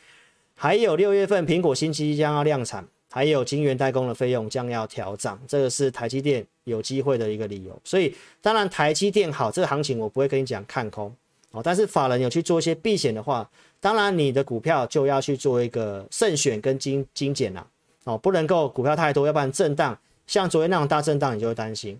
[0.54, 7.82] 还有六月份苹果新机将要量产，还有晶圆代工的费用将要调涨，这个是台积电有机会的一个理由。
[7.84, 11.12] 所以当然台积电好，这个行情我不会跟你讲看空。
[11.56, 17.65] 哦，但是法人有去做一些避险的话，当然你的股票就要去做一个慎选跟精精简啦。
[18.04, 22.00] 哦，不能够股票太多，要不然震荡，像昨天那种大震荡，你就会担心。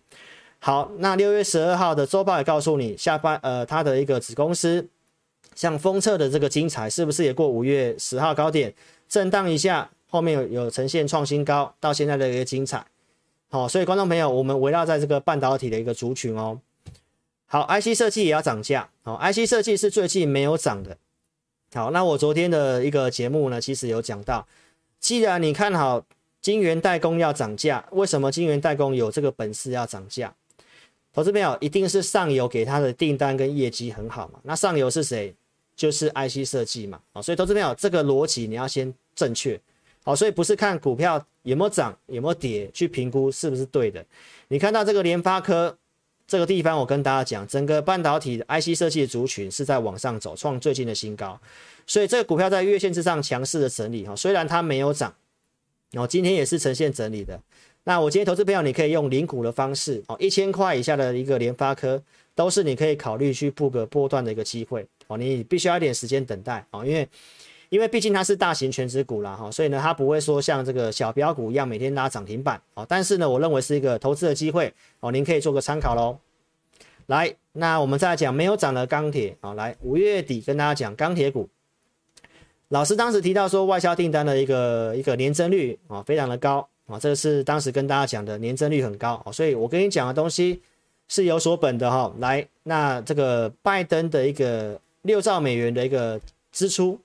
[0.60, 4.88] 好，那六月十二号的周报也告诉你，下半呃它的一个子公司，
[5.56, 8.74] 像封测的这个精彩，是不是也过五月十号高点
[9.08, 12.86] 震荡一下，后面有有呈现创新高，到现在的一个精彩。
[13.50, 16.60] 好，所以观众朋友，我们围绕在这个半导体的一个族群哦。
[17.56, 18.90] 好，IC 设计也要涨价。
[19.02, 20.98] 好，IC 设计是最近没有涨的。
[21.74, 24.46] 好，那我昨天的一个节目呢，其实有讲到，
[25.00, 26.06] 既然你看好
[26.42, 30.36] 晶圆代工要涨价，为什么晶圆代工有这个本事要涨价？
[31.14, 34.40] 投资朋友一定是上游给他的订单跟业绩很好嘛？
[34.44, 35.34] 那上游是谁？
[35.78, 37.00] 就是 IC 设计嘛。
[37.14, 39.58] 好，所以投资朋友这个逻辑你要先正确。
[40.04, 44.06] 好，所以不是看股票有没有涨，有没有跌，去评估是不是对的。
[44.50, 45.78] 你看到这个联发科
[46.28, 51.40] 这个地方，我跟大家讲，整个半导体 IC 设计的族群是在往上走，创最近的新高，
[51.86, 55.14] 所以这个股票在月线之上强势的整理哈，虽然它没有涨，
[55.92, 57.40] 然后今天也是呈现整理的。
[57.84, 62.02] 那我今天投资朋友，你可以用零股的方式哦，一千块以下的一个联发科，
[62.34, 65.20] 都是你可以考虑去布个波段的一个机会哦。
[65.20, 67.08] 你必须要一点时间等待哦，因为
[67.76, 72.86] 因为毕竟它是大型全值股啦哈，所以呢，它不会说像这个小标股一样每天拉涨停板哦。
[72.88, 76.18] 但是呢，我认为是一个投资的机会哦，您可以做个参考喽。
[77.08, 81.50] 来，那我们再来讲没有涨的钢铁啊，来五月底跟大家讲钢铁股，
[82.70, 86.66] 老师当时提到说外销订单的一个一个年增率啊，非常的高。
[86.88, 90.62] 啊，这个是当时跟大家讲的年增率很高，所以我跟你讲的东西
[91.08, 92.14] 是有所本的哈。
[92.20, 97.00] 来，那这个拜登的一个六兆美元的一个支出，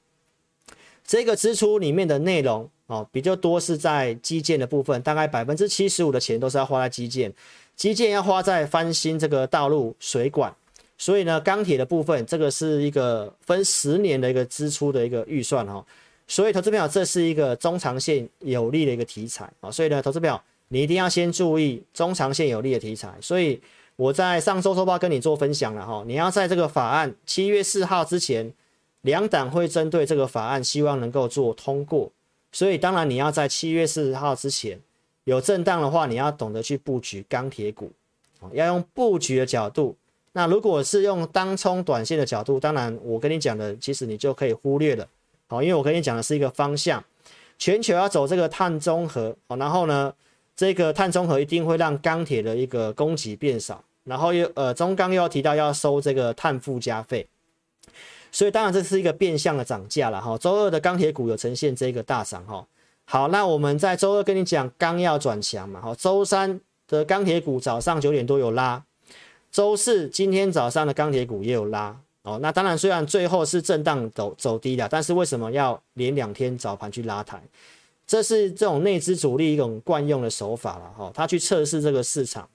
[1.11, 7.35] 这个支出里面的内容哦比较多是在基建的部分，大概百分之七十五的钱都是要花在基建，
[7.75, 10.55] 基建要花在翻新这个道路、水管，
[10.97, 15.85] 所以呢，钢铁的部分这个是一个分十年的一个支出的一个预算哈。
[16.29, 19.69] 所以，投资朋友，这是一个中长线有利的一个题材啊。
[19.69, 23.13] 所以呢，投资朋友，你一定要先注意中长线有利的题材。
[23.21, 23.61] 所以
[23.97, 28.49] 我在上周周报跟你做分享了哈，你要在这个法案七月四号之前，
[29.03, 32.11] 两党会针对这个法案，希望能够做通过。
[32.53, 34.79] 所以，当然你要在七月四十号之前
[35.25, 37.93] 有震荡的话，你要懂得去布局钢铁股，
[38.53, 39.97] 要用布局的角度。
[40.33, 45.07] 那如果是用当冲短线的角度，当然我跟你讲的，其实你就可以忽略了。
[45.49, 47.03] 好，因为我跟你讲的是一个方向，
[47.59, 50.13] 全球要走这个碳中和，好，然后呢，
[50.55, 57.27] 这个碳中和一定会让钢铁的一个供给变少，然后又呃中钢又要提到要收这个碳附加费，
[58.33, 60.37] 所以当然这是一个变相的涨价了哈。
[60.39, 62.67] 周二的钢铁股有呈现这个大涨哈。
[63.05, 68.83] 好，那我们在周二跟你讲钢要转强嘛，好，周三的钢铁股早上九点多有拉，
[69.51, 71.97] 周四今天早上的钢铁股也有拉。
[72.23, 77.43] 哦，那当然，虽然最后是震荡走走低的，但是为什么要连两天早盘去拉抬？
[78.07, 82.47] 这是这种内资主力一种惯用的手法了哈，他去测试这个市场。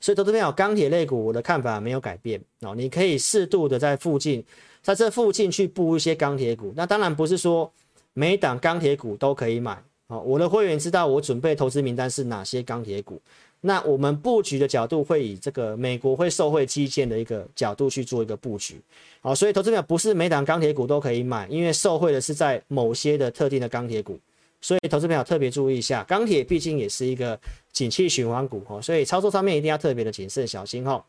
[0.00, 4.44] 所以，投资朋友，钢铁类股我的看法没有改变哦，你可以适度的在附近，
[4.84, 6.72] 在这附近去布一些钢铁股。
[6.76, 7.72] 那当然不是说
[8.12, 13.20] 每档钢铁股都可以买好，我的会员知道我准备投资名单是哪些钢铁股。
[13.62, 18.78] 那我们布局的角度会以这个美国会受惠基建的一个角度去做一个布局，
[19.22, 24.20] 好，所以投资者不是每档钢铁股都可以买，因为受惠的是在某些的特定的钢铁股，
[24.60, 27.40] 所以投资朋友特别注意一下，钢铁毕竟也是一个
[27.72, 31.02] 景气循环股哈，所以操作上面一定要特别的谨慎小心哈。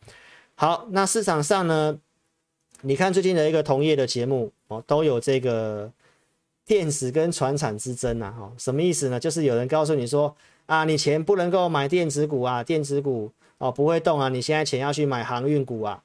[0.55, 1.99] 好，那市场上呢，
[2.81, 5.91] 你看最近的一个同业的节目哦，都有这个
[6.65, 9.19] 电子跟船产之争啊，哈，什么意思呢？
[9.19, 10.35] 就是有人告诉你说。
[10.67, 16.01] 啊，你钱不能够买电子股啊，电子股哦不会动啊，你现在钱要去买航运股啊，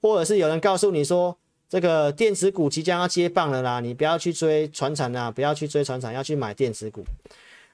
[0.00, 1.36] 或者是有人告诉你说，
[1.68, 7.04] 这个电子股即将要接棒了啦，你不要去追船产啊，不要去追船产，要去买电子股。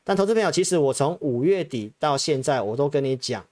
[0.03, 3.47] 但投资朋友，其实我从五月底到现在，我都跟你讲，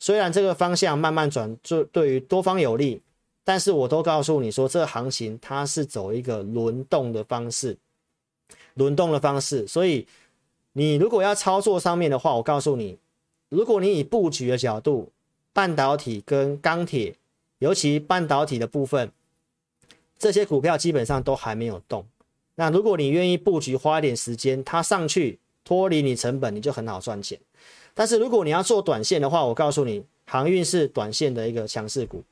[0.00, 3.00] 虽然这个方向慢慢转，就对于多方有利，
[3.48, 7.78] 但是我都告诉你说，这行情它是走一个轮动的方式，
[8.74, 10.06] 轮动的方式，所以。
[10.74, 12.98] 你如果要操作上面的话，我告诉你，
[13.48, 15.10] 如果你以布局的角度，
[15.52, 17.16] 半导体跟钢铁，
[17.58, 19.10] 尤其半导体的部分，
[20.16, 22.06] 这些股票基本上都还没有动。
[22.54, 27.36] 那如果你愿意布局，花一点时间，它上去脱离你成本，你就很好赚钱。
[27.92, 32.22] 但是如果你要做短线的话，我告诉你，航运是短线的一个强势股，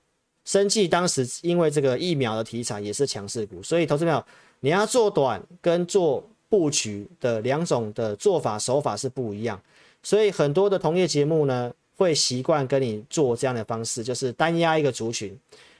[0.46, 4.24] 生技当时因为这个疫苗的题材也是强势股，所以投资朋友，
[4.60, 6.26] 你要做短跟做。
[6.48, 9.60] 布局的两种的做法手法是不一样，
[10.00, 15.36] 所以很多的同业节目呢会习惯跟你做这样的方式，就是单压一个族群，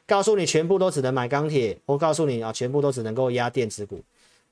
[0.08, 4.02] 告诉你全部都只能买钢铁，或告诉你啊全部都只能够压电子股。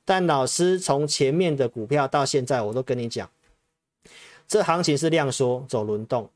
[0.04, 3.28] 但老师从前面的股票到现在，我都跟你讲，
[4.46, 6.30] 这行情是量缩走轮动，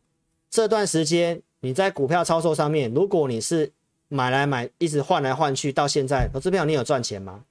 [0.50, 3.70] 这段时间你在股票操作上面，如果你是
[4.09, 7.44] 买来买一直换来换去，到现在，投资票你有赚钱吗？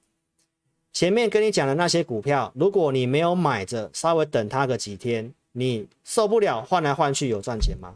[0.92, 7.94] 前面跟你讲的那些股票，如果你没有买着，稍微等它个几天，你受不了换来换去有赚钱吗？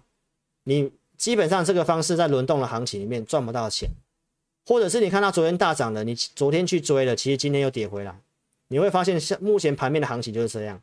[0.65, 3.89] 你基本上这个方式在轮动的行情里面赚不到钱，
[4.65, 8.15] 或者是你看到昨天大涨的，你昨天去追了，其实今天又跌回来，
[8.69, 10.81] 你会发现像目前盘面的行情就是这样。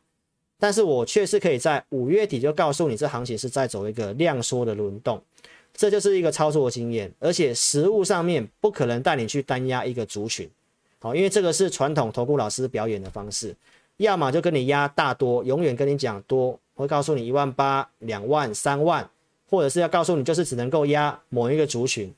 [0.58, 5.22] 但是我确实可以在五月底就告诉你，这行情是在走一个量缩的轮动，
[5.80, 10.46] 这就是一个操作经验，而且实物上面不可能带你去单压一个族群。
[10.98, 13.56] 好，因为这个是传统投顾老师表演的方式，
[13.96, 19.08] 要么就跟你压大多，永远跟你讲多，会告诉你一万八、两万、三万，
[19.48, 22.12] 或者是要告诉你就是只能够压某一个族群。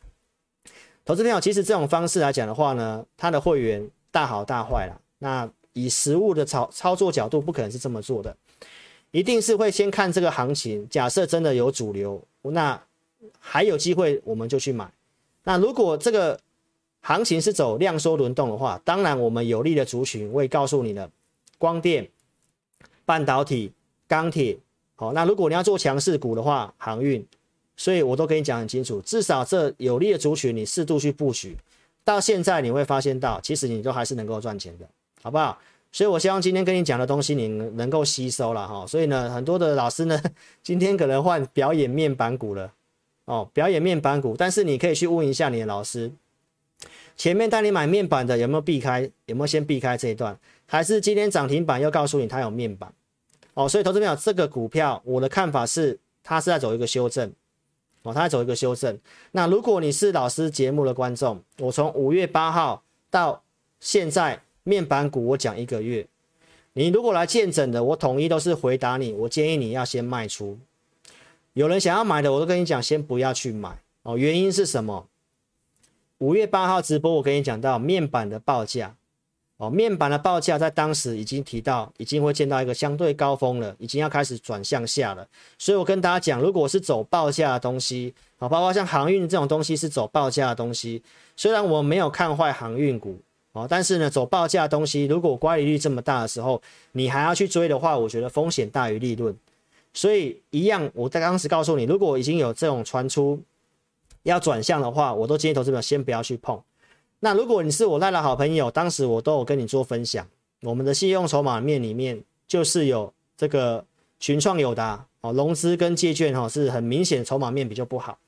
[1.04, 5.00] 投资朋友，其实这种方式来讲的话呢，他的会员大好大坏了。
[5.20, 8.36] 那以实物的操操作角度，不可能是这么做的，
[9.12, 10.84] 一定是会先看这个行情。
[10.88, 12.82] 假设真的有主流，那
[13.38, 14.90] 还有机会我们就去买。
[15.44, 16.38] 那如果这个
[17.00, 21.10] 行情是走量缩轮动的话，当然我们有利的族群我也告诉你了，
[21.58, 22.08] 光电、
[23.04, 23.72] 半导体、
[24.06, 24.58] 钢铁。
[24.94, 27.26] 好，那如果你要做强势股的话，航运。
[27.74, 31.56] 所以我都跟你讲很清楚，至少这有利的族群你适度去布局，
[32.04, 34.86] 到现在你会发现到，其实你都还是能够赚钱的，
[35.22, 35.58] 好不好？
[35.90, 38.86] 所以我希望今天跟你讲的东西你能够吸收了哈。
[38.86, 40.20] 所以呢，很多的老师呢，
[40.62, 42.70] 今天可能换表演面板股了
[43.24, 46.10] 哦，表演面板股，但是你可以去问一下你的老师，
[47.16, 52.92] 前面带你买面板的有没有避开，有没有先避开这一段，还是今天涨停板又告诉你它有面板
[53.54, 53.68] 哦？
[53.68, 57.32] 所以投资朋友，这个股票我的看法是，它是在走一个修正。
[58.04, 58.98] 哦，它在走一个修正。
[59.30, 63.44] 那如果你是老师节目的观众，我从五月八号到
[63.78, 66.04] 现在面板股我讲一个月，
[66.72, 69.12] 你如果来见证的，我统一都是回答你。
[69.12, 70.58] 我建议你要先卖出。
[71.54, 74.16] 有人想要买的，我都跟你讲，先不要去买哦。
[74.16, 75.06] 原因是什么？
[76.18, 78.96] 五月八号直播我跟你讲到面板的报价。
[79.58, 85.24] 哦，面板的报价在当时已经提到，已经会见到一个相对高峰了，已经要开始转向下了。
[85.56, 91.00] 所以我跟大家讲，如果是走报价的东西，啊，包括像航运这种东西是走报价的东西，
[91.36, 93.20] 虽然我没有看坏航运股，
[93.52, 96.60] 哦，但是呢，走报价的东西，如果乖离率这么大的时候，
[96.92, 99.36] 你还要去追的话，我觉得风险大于利润。
[99.94, 103.40] 所以一样，我在当时告诉你，如果已经有这种传出
[104.22, 106.62] 要转向的话，我都建议投资者先不要去碰。
[107.20, 110.26] 那如果你是我赖的好朋友，当时我都有跟你做分享，
[110.62, 113.84] 我们的信用筹码面里面就是有这个
[114.18, 118.18] 群创友达哦，融资跟借券哈是很明显筹码面比较不好，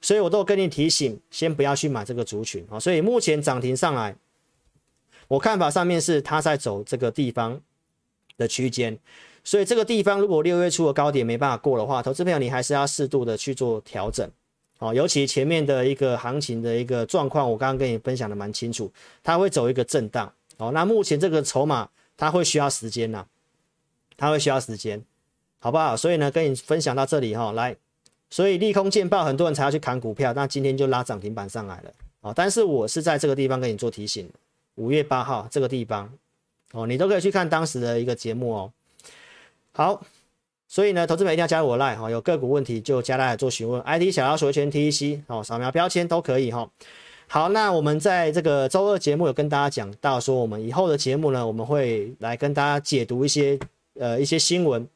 [0.00, 2.80] 所以我都有跟你提醒，先不要去买这个族群啊。
[2.80, 4.16] 所以目前涨停上来，
[5.28, 7.60] 我看法上面是它在走这个地方
[8.36, 8.98] 的区间，
[9.42, 14.28] 所以这个地方如果六月初的高点没办法过的话，投资朋友你还是要适度的去做调整。
[14.78, 18.90] 哦，尤其前面的一个行情的一个状况，我刚刚跟你分享的蛮清楚，
[19.22, 20.32] 它会走一个震荡。
[20.56, 21.86] 哦，那目前这个筹码
[22.16, 23.26] 它会需要时间呐，
[24.16, 25.02] 它会需要时间，
[25.58, 25.94] 好不好？
[25.94, 27.76] 所以呢，跟你分享到这里哈，来，
[28.30, 31.92] 所以利空见报，很多人才要去砍股票，那今天就拉涨停板上来了。
[32.22, 34.30] 哦，但是我是在这个地方跟你做提醒，
[34.76, 36.10] 五月八号这个地方，
[36.72, 38.72] 哦，你都可以去看当时的一个节目哦。
[39.72, 40.02] 好。
[40.72, 46.70] 所以呢，投资者一定要加入我 Lie 哈，有个股问题就加来做询问，ID 小老鼠圈 TEC 哦，扫描标签都可以哈。
[47.26, 53.58] 好，那我们在这个周二节目有跟大家讲到说，我们以后的节目呢，我们会来跟大家解读一些
[53.98, 54.86] 呃一些新闻，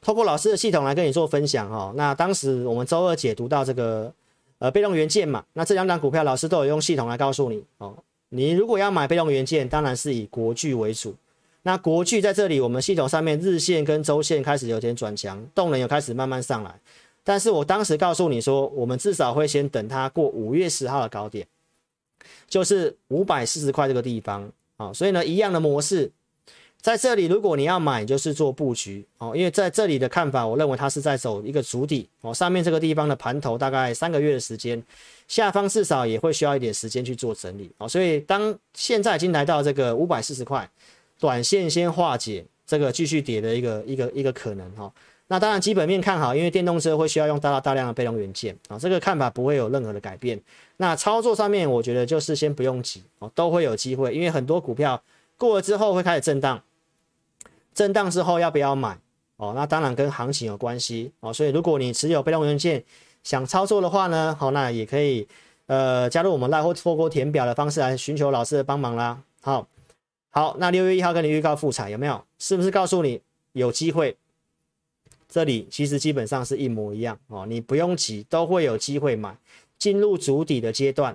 [0.00, 1.92] 透过老师的系统来跟你做分享哈。
[1.94, 4.10] 那当时我们周二解读到这个
[4.58, 7.94] 呃被动元件嘛，那这两档股票老师都有用系统来告诉你哦，
[8.30, 11.14] 你如果要买被动元件，当然是以国巨为主。
[11.64, 16.74] 那国巨在这里，我们系统上面日线跟周线开始有点转强，动能有开始慢慢上来。
[17.22, 21.46] 但是我当时告诉你说，我们至少会先等它过五月十号的高点，
[22.48, 24.92] 就是五百四十块这个地方啊。
[24.92, 26.10] 所以呢，一样的模式，
[26.80, 29.32] 在这里如果你要买，就是做布局哦。
[29.36, 32.34] 因为在这里的看法，我认为它是在走一个主底哦。
[32.34, 34.82] 上面这个地方的盘头大概三个月的时间，
[35.28, 37.88] 下方至少也会需要一点时间去做整理哦。
[37.88, 40.68] 所以当现在已经来到这个五百四十块。
[41.22, 44.92] 短线先化解这个继续跌的一个一个一个可能哈，
[45.28, 50.40] 那当然基本面看好，因为电动车会需要用大大量的被动元件啊，这个看法不会有任何的改变。
[50.78, 55.00] 那操作上面，我觉得就是先不用急哦，都会有机会，因为很多股票
[55.38, 56.60] 过了之后会开始震荡，
[57.72, 58.98] 震荡之后要不要买
[59.36, 59.52] 哦？
[59.54, 62.82] 那当然跟行情有关系哦，所以如果你持有被动元件
[63.22, 65.28] 想操作的话呢，好，那也可以
[65.66, 69.68] 呃加入我们赖或透过填表的方式来寻求老师的帮忙啦，好。
[70.34, 72.24] 好，那六月一号跟你预告复产有没有？
[72.38, 73.20] 是不是告诉你
[73.52, 74.16] 有机会？
[75.28, 79.36] 这里其实基本上是一模一样哦，你不用急，都会有机会买，
[79.78, 81.14] 进入筑底的阶段。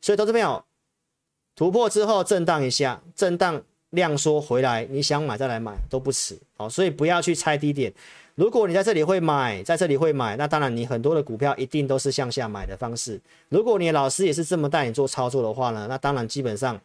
[0.00, 0.64] 所以投资朋友
[1.54, 6.68] 突破之后震荡一下，震荡量缩回来，你想买再来买都不迟哦。
[6.68, 7.92] 所以不要去猜低点。
[8.34, 13.20] 如果你在这里会买，在这里会买，那当然你很多的股票一定都是向下买的方式。
[13.50, 16.80] 如果你老师也是这么带你做操作的话呢，那当然基本上。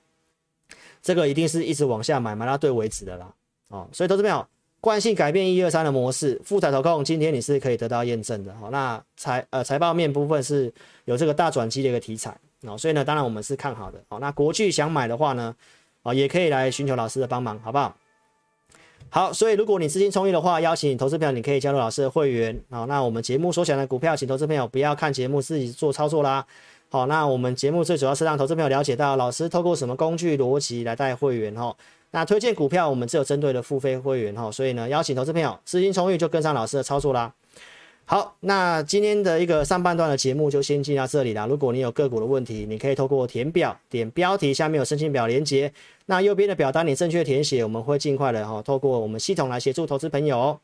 [1.04, 3.32] 这个一定是一直往下买，买到对为止的啦，
[3.68, 4.44] 哦，所以投资朋友
[4.80, 10.74] 惯性改变一二三的模式，富彩投控今天你是可以得到验证的，好，那财呃财报面部分是
[11.06, 15.54] 有这个大转机的一个题材，哦，所以呢，当然我们是看好的，好，那国巨想买的话呢，
[16.02, 17.96] 啊，也可以来寻求老师的帮忙，好不好？
[19.10, 22.60] 好，所以如果你资金充裕的话，邀请投资朋友，你可以加入老师的会员。
[22.72, 26.44] 好，那我们节目所讲的股票，请投资朋友不要看节目自己做操作啦。
[26.94, 31.76] 好，那我们节目最主要是让投资朋友了解到老师透过什么工具逻辑来带会员哈。
[32.12, 37.34] 那推荐股票，我们只有针对的付费会员哈，所以呢，邀请投资朋友资金充裕就跟上老师的操作啦。
[38.06, 41.48] 好，那今天的一个上半段的节目就先进到这里啦。
[41.48, 45.74] 如果你有个股的问题，你可以透过填表点标题下面有申请表连结。
[46.06, 50.60] 那右边的表单你正确填写，我们会尽快的哈，透过我们系统来协助投资朋友。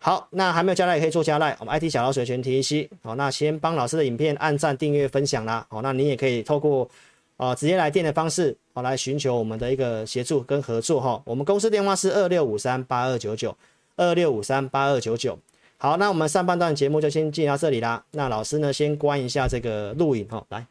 [0.00, 2.88] 好，那还没有加赖也可以做加赖，我们 IT 小老鼠全提息。
[3.02, 5.66] 好，那先帮老师的影片按赞、订阅、分享啦。
[5.68, 6.88] 好，那你也可以透过
[7.36, 11.20] 啊直接来电的方式，好来寻求我们的一个协助跟合作哈。
[11.24, 13.56] 我们公司电话是二六五三八二九九
[13.96, 15.36] 二六五三八二九九。
[15.78, 18.04] 好，那我们上半段节目就先进到这里啦。
[18.12, 20.64] 那老师呢，先关一下这个录影哈，来。